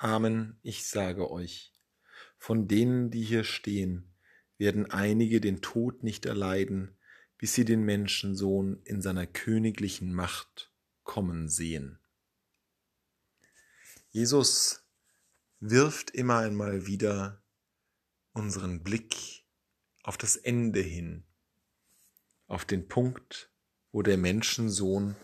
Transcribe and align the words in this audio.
Amen, 0.00 0.56
ich 0.62 0.86
sage 0.86 1.28
euch, 1.28 1.72
von 2.36 2.68
denen, 2.68 3.10
die 3.10 3.24
hier 3.24 3.42
stehen, 3.42 4.14
werden 4.56 4.88
einige 4.88 5.40
den 5.40 5.60
Tod 5.60 6.04
nicht 6.04 6.24
erleiden, 6.24 6.96
bis 7.36 7.54
sie 7.54 7.64
den 7.64 7.82
Menschensohn 7.82 8.80
in 8.84 9.02
seiner 9.02 9.26
königlichen 9.26 10.14
Macht 10.14 10.72
kommen 11.02 11.48
sehen. 11.48 11.98
Jesus 14.10 14.84
wirft 15.58 16.12
immer 16.12 16.38
einmal 16.38 16.86
wieder 16.86 17.42
unseren 18.34 18.84
Blick 18.84 19.44
auf 20.04 20.16
das 20.16 20.36
Ende 20.36 20.80
hin, 20.80 21.24
auf 22.46 22.64
den 22.64 22.86
Punkt, 22.86 23.50
wo 23.90 24.02
der 24.02 24.16
Menschensohn 24.16 25.16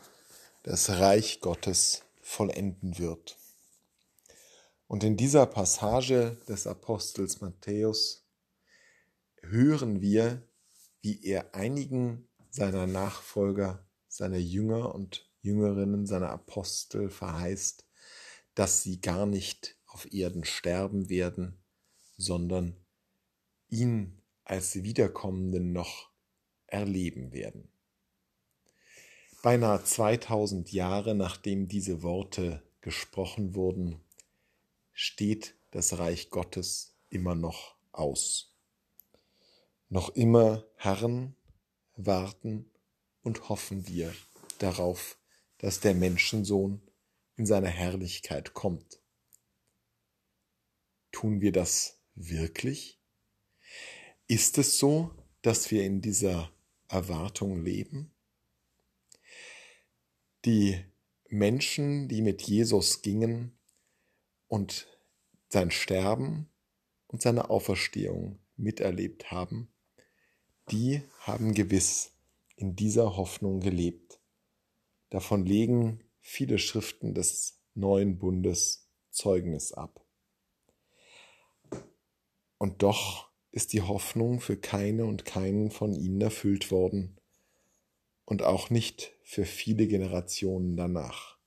das 0.65 0.91
Reich 0.91 1.41
Gottes 1.41 2.03
vollenden 2.21 2.99
wird. 2.99 3.39
Und 4.95 5.03
in 5.03 5.17
dieser 5.17 5.47
Passage 5.47 6.39
des 6.47 6.69
Apostels 6.69 7.41
Matthäus 7.41 8.29
hören 9.41 10.01
wir, 10.01 10.47
wie 11.03 11.21
er 11.25 11.53
einigen 11.53 12.29
seiner 12.49 12.87
Nachfolger, 12.87 13.85
seiner 14.07 14.39
Jünger 14.39 14.95
und 14.95 15.29
Jüngerinnen, 15.43 16.07
seiner 16.07 16.31
Apostel 16.31 17.11
verheißt, 17.11 17.85
dass 18.55 18.85
sie 18.85 19.01
gar 19.01 19.27
nicht 19.27 19.77
auf 19.87 20.13
Erden 20.13 20.45
sterben 20.45 21.09
werden, 21.09 21.59
sondern 22.17 22.77
ihn 23.71 24.23
als 24.45 24.77
Wiederkommenden 24.85 25.73
noch 25.73 26.13
erleben 26.67 27.33
werden. 27.33 27.69
Beinahe 29.43 29.83
2000 29.83 30.71
Jahre 30.71 31.17
nachdem 31.17 31.67
diese 31.67 32.05
Worte 32.05 32.63
gesprochen 32.81 33.57
wurden, 33.57 34.01
steht 34.95 35.57
das 35.73 35.99
Reich 35.99 36.31
Gottes 36.31 36.95
immer 37.11 37.35
noch 37.35 37.77
aus. 37.93 38.57
Noch 39.89 40.11
immer 40.11 40.65
harren, 40.79 41.37
warten 41.97 42.71
und 43.23 43.49
hoffen 43.49 43.87
wir 43.89 44.15
darauf, 44.59 45.19
dass 45.59 45.81
der 45.81 45.95
Menschensohn 45.95 46.81
in 47.37 47.47
seiner 47.47 47.69
Herrlichkeit 47.69 48.55
kommt. 48.55 49.01
Tun 51.13 51.41
wir 51.41 51.53
das 51.53 52.01
wirklich? 52.15 53.01
Ist 54.27 54.59
es 54.59 54.79
so, 54.79 55.11
dass 55.43 55.71
wir 55.71 55.85
in 55.85 56.01
dieser 56.01 56.51
Erwartung 56.89 57.63
leben? 57.63 58.13
Die 60.45 60.85
Menschen, 61.29 62.09
die 62.09 62.23
mit 62.23 62.43
Jesus 62.43 63.03
gingen, 63.03 63.59
und 64.55 64.87
sein 65.49 65.73
Sterben 65.73 66.49
und 67.09 67.21
seine 67.21 67.51
Auferstehung 67.51 68.39
miterlebt 68.55 69.33
haben, 69.33 69.69
die 70.71 71.03
haben 71.19 71.55
gewiss 71.55 72.13
in 72.55 72.77
dieser 72.77 73.17
Hoffnung 73.17 73.59
gelebt. 73.59 74.21
Davon 75.11 75.45
legen 75.45 76.05
viele 76.21 76.61
Schriften 76.61 77.15
des 77.15 77.65
neuen 77.75 78.17
Bundes 78.17 78.89
Zeugnis 79.11 79.73
ab. 79.73 80.07
Und 82.57 82.85
doch 82.85 83.29
ist 83.51 83.73
die 83.73 83.83
Hoffnung 83.83 84.39
für 84.41 84.57
keine 84.57 85.05
und 85.05 85.25
keinen 85.25 85.73
von 85.73 85.97
ihnen 85.97 86.21
erfüllt 86.21 86.71
worden 86.71 87.19
und 88.25 88.43
auch 88.43 88.71
nicht 88.71 89.17
für 89.25 89.47
viele 89.47 89.89
Generationen 89.89 90.77
danach. 90.77 91.39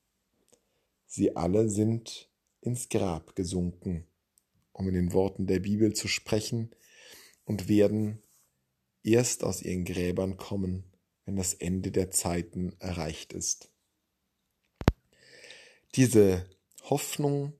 Sie 1.06 1.38
alle 1.38 1.70
sind 1.70 2.27
ins 2.62 2.90
Grab 2.90 3.36
gesunken, 3.36 4.08
um 4.72 4.88
in 4.88 4.94
den 4.94 5.14
Worten 5.14 5.48
der 5.48 5.60
Bibel 5.60 5.94
zu 5.94 6.08
sprechen, 6.08 6.72
und 7.46 7.70
werden 7.70 8.22
erst 9.04 9.44
aus 9.44 9.62
ihren 9.62 9.86
Gräbern 9.86 10.38
kommen, 10.38 10.84
wenn 11.26 11.38
das 11.38 11.54
Ende 11.54 11.92
der 11.92 12.12
Zeiten 12.12 12.76
erreicht 12.80 13.34
ist. 13.34 13.72
Diese 15.96 16.50
Hoffnung 16.84 17.54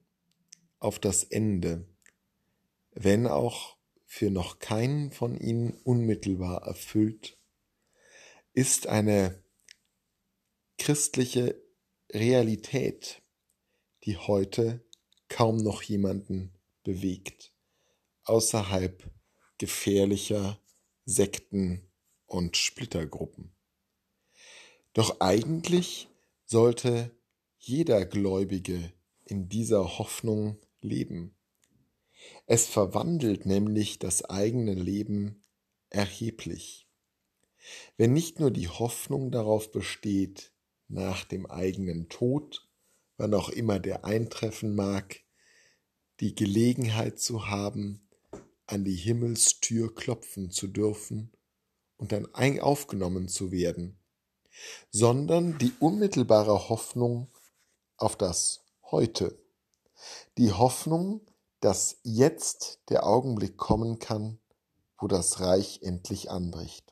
auf 0.78 0.98
das 0.98 1.24
Ende, 1.24 1.86
wenn 2.92 3.26
auch 3.26 3.76
für 4.04 4.30
noch 4.30 4.58
keinen 4.58 5.10
von 5.10 5.38
ihnen 5.38 5.72
unmittelbar 5.84 6.66
erfüllt, 6.66 7.38
ist 8.52 8.86
eine 8.86 9.42
christliche 10.78 11.60
Realität, 12.10 13.22
die 14.04 14.16
heute 14.16 14.84
kaum 15.28 15.58
noch 15.58 15.82
jemanden 15.82 16.52
bewegt, 16.82 17.52
außerhalb 18.24 19.10
gefährlicher 19.58 20.60
Sekten 21.04 21.82
und 22.26 22.56
Splittergruppen. 22.56 23.54
Doch 24.92 25.20
eigentlich 25.20 26.08
sollte 26.44 27.10
jeder 27.58 28.04
Gläubige 28.04 28.92
in 29.24 29.48
dieser 29.48 29.98
Hoffnung 29.98 30.58
leben. 30.80 31.36
Es 32.46 32.66
verwandelt 32.66 33.46
nämlich 33.46 33.98
das 33.98 34.24
eigene 34.24 34.74
Leben 34.74 35.44
erheblich. 35.90 36.88
Wenn 37.96 38.12
nicht 38.12 38.40
nur 38.40 38.50
die 38.50 38.68
Hoffnung 38.68 39.30
darauf 39.30 39.70
besteht, 39.72 40.52
nach 40.88 41.24
dem 41.24 41.46
eigenen 41.46 42.08
Tod 42.08 42.67
wann 43.18 43.34
auch 43.34 43.50
immer 43.50 43.78
der 43.78 44.04
eintreffen 44.04 44.74
mag, 44.74 45.20
die 46.20 46.34
Gelegenheit 46.34 47.20
zu 47.20 47.48
haben, 47.48 48.08
an 48.66 48.84
die 48.84 48.96
Himmelstür 48.96 49.94
klopfen 49.94 50.50
zu 50.50 50.66
dürfen 50.66 51.32
und 51.96 52.12
dann 52.12 52.26
aufgenommen 52.60 53.28
zu 53.28 53.50
werden, 53.50 53.98
sondern 54.90 55.58
die 55.58 55.72
unmittelbare 55.80 56.68
Hoffnung 56.68 57.28
auf 57.96 58.16
das 58.16 58.60
Heute, 58.90 59.38
die 60.38 60.52
Hoffnung, 60.52 61.20
dass 61.60 61.98
jetzt 62.02 62.80
der 62.88 63.04
Augenblick 63.06 63.56
kommen 63.56 63.98
kann, 63.98 64.38
wo 64.98 65.08
das 65.08 65.40
Reich 65.40 65.80
endlich 65.82 66.30
anbricht. 66.30 66.87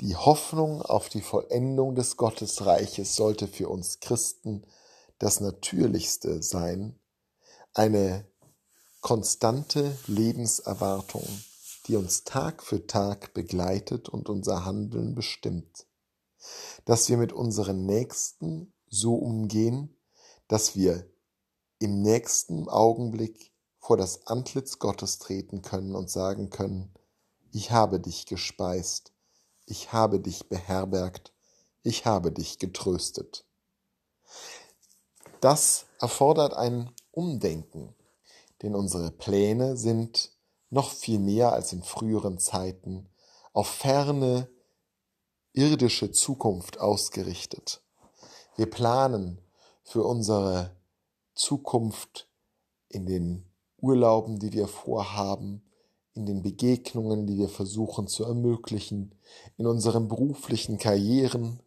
Die 0.00 0.14
Hoffnung 0.14 0.80
auf 0.80 1.08
die 1.08 1.20
Vollendung 1.20 1.96
des 1.96 2.16
Gottesreiches 2.16 3.16
sollte 3.16 3.48
für 3.48 3.68
uns 3.68 3.98
Christen 3.98 4.64
das 5.18 5.40
Natürlichste 5.40 6.40
sein, 6.40 7.00
eine 7.74 8.24
konstante 9.00 9.98
Lebenserwartung, 10.06 11.26
die 11.86 11.96
uns 11.96 12.22
Tag 12.22 12.62
für 12.62 12.86
Tag 12.86 13.34
begleitet 13.34 14.08
und 14.08 14.28
unser 14.28 14.64
Handeln 14.64 15.16
bestimmt. 15.16 15.86
Dass 16.84 17.08
wir 17.08 17.16
mit 17.16 17.32
unseren 17.32 17.84
Nächsten 17.84 18.72
so 18.86 19.16
umgehen, 19.16 19.96
dass 20.46 20.76
wir 20.76 21.10
im 21.80 22.02
nächsten 22.02 22.68
Augenblick 22.68 23.52
vor 23.80 23.96
das 23.96 24.28
Antlitz 24.28 24.78
Gottes 24.78 25.18
treten 25.18 25.62
können 25.62 25.96
und 25.96 26.08
sagen 26.08 26.50
können, 26.50 26.94
ich 27.50 27.72
habe 27.72 27.98
dich 27.98 28.26
gespeist, 28.26 29.12
ich 29.68 29.92
habe 29.92 30.18
dich 30.18 30.48
beherbergt, 30.48 31.32
ich 31.82 32.06
habe 32.06 32.32
dich 32.32 32.58
getröstet. 32.58 33.44
Das 35.40 35.86
erfordert 36.00 36.54
ein 36.54 36.90
Umdenken, 37.12 37.94
denn 38.62 38.74
unsere 38.74 39.10
Pläne 39.10 39.76
sind 39.76 40.32
noch 40.70 40.90
viel 40.90 41.18
mehr 41.18 41.52
als 41.52 41.72
in 41.72 41.82
früheren 41.82 42.38
Zeiten 42.38 43.08
auf 43.52 43.68
ferne 43.68 44.48
irdische 45.52 46.12
Zukunft 46.12 46.78
ausgerichtet. 46.80 47.82
Wir 48.56 48.68
planen 48.68 49.40
für 49.82 50.02
unsere 50.02 50.76
Zukunft 51.34 52.28
in 52.88 53.06
den 53.06 53.44
Urlauben, 53.78 54.38
die 54.38 54.52
wir 54.52 54.68
vorhaben, 54.68 55.62
in 56.18 56.26
den 56.26 56.42
Begegnungen, 56.42 57.28
die 57.28 57.38
wir 57.38 57.48
versuchen 57.48 58.08
zu 58.08 58.24
ermöglichen, 58.24 59.14
in 59.56 59.66
unseren 59.66 60.08
beruflichen 60.08 60.76
Karrieren, 60.76 61.60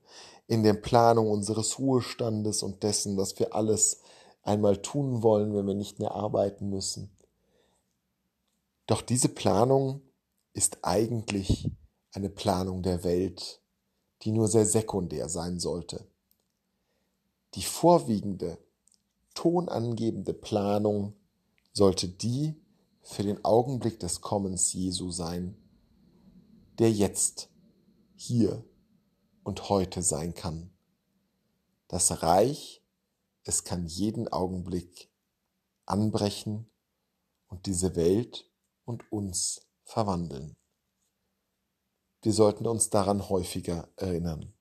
in 0.48 0.63
der 0.63 0.74
Planung 0.74 1.30
unseres 1.30 1.80
Ruhestandes 1.80 2.62
und 2.62 2.83
dessen, 2.83 3.15
was 3.15 3.39
wir 3.39 3.56
alles 3.56 4.01
einmal 4.44 4.81
tun 4.81 5.24
wollen, 5.24 5.56
wenn 5.56 5.68
wir 5.68 5.74
nicht 5.74 6.00
mehr 6.00 6.12
arbeiten 6.12 6.69
müssen. 6.69 7.09
Doch 8.88 9.01
diese 9.01 9.30
Planung 9.30 10.01
ist 10.54 10.80
eigentlich 10.81 11.71
eine 12.12 12.30
Planung 12.30 12.83
der 12.83 13.06
Welt, 13.06 13.62
die 14.24 14.31
nur 14.31 14.50
sehr 14.50 14.65
sekundär 14.65 15.30
sein 15.30 15.59
sollte. 15.59 16.06
Die 17.54 17.63
vorwiegende, 17.63 18.57
tonangebende 19.33 20.33
Planung 20.33 21.13
sollte 21.71 22.09
die 22.09 22.60
für 23.01 23.24
den 23.24 23.44
Augenblick 23.44 24.00
des 24.00 24.21
Kommens 24.21 24.74
Jesu 24.74 25.12
sein, 25.12 25.57
der 26.80 26.92
jetzt, 26.92 27.50
hier 28.15 28.63
und 29.44 29.69
heute 29.69 30.03
sein 30.03 30.33
kann. 30.33 30.71
Das 31.88 32.21
Reich, 32.21 32.83
es 33.44 33.63
kann 33.63 33.88
jeden 33.88 34.27
Augenblick 34.27 35.12
anbrechen 35.86 36.69
und 37.48 37.65
diese 37.65 37.95
Welt 37.95 38.50
und 38.86 39.12
uns 39.12 39.68
verwandeln. 39.83 40.56
Wir 42.21 42.33
sollten 42.33 42.68
uns 42.68 42.89
daran 42.92 43.30
häufiger 43.30 43.89
erinnern. 43.95 44.54